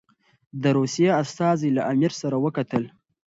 [0.63, 2.83] د روسیې استازي له امیر سره وکتل.